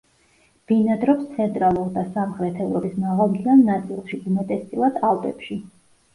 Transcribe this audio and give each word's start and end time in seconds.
ბინადრობს 0.69 1.27
ცენტრალურ 1.35 1.91
და 1.97 2.05
სამხრეთ 2.15 2.57
ევროპის 2.65 2.97
მაღალმთიან 3.05 3.63
ნაწილში, 3.69 4.21
უმეტესწილად 4.33 5.01
ალპებში. 5.13 5.63